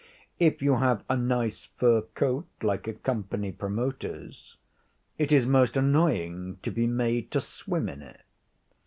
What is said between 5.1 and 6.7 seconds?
it is most annoying